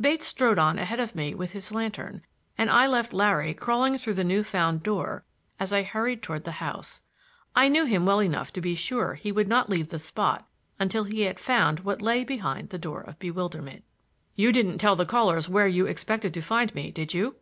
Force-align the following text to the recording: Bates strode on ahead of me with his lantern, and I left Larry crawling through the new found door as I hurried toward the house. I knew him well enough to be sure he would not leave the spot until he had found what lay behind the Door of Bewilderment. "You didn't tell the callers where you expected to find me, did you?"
Bates 0.00 0.26
strode 0.26 0.58
on 0.58 0.78
ahead 0.78 1.00
of 1.00 1.14
me 1.14 1.34
with 1.34 1.50
his 1.52 1.70
lantern, 1.70 2.22
and 2.56 2.70
I 2.70 2.86
left 2.86 3.12
Larry 3.12 3.52
crawling 3.52 3.98
through 3.98 4.14
the 4.14 4.24
new 4.24 4.42
found 4.42 4.82
door 4.82 5.22
as 5.60 5.70
I 5.70 5.82
hurried 5.82 6.22
toward 6.22 6.44
the 6.44 6.52
house. 6.64 7.02
I 7.54 7.68
knew 7.68 7.84
him 7.84 8.06
well 8.06 8.20
enough 8.22 8.50
to 8.54 8.62
be 8.62 8.74
sure 8.74 9.16
he 9.16 9.30
would 9.30 9.48
not 9.48 9.68
leave 9.68 9.88
the 9.88 9.98
spot 9.98 10.48
until 10.78 11.04
he 11.04 11.24
had 11.28 11.38
found 11.38 11.80
what 11.80 12.00
lay 12.00 12.24
behind 12.24 12.70
the 12.70 12.78
Door 12.78 13.02
of 13.02 13.18
Bewilderment. 13.18 13.84
"You 14.34 14.50
didn't 14.50 14.78
tell 14.78 14.96
the 14.96 15.04
callers 15.04 15.46
where 15.46 15.68
you 15.68 15.84
expected 15.84 16.32
to 16.32 16.40
find 16.40 16.74
me, 16.74 16.90
did 16.90 17.12
you?" 17.12 17.36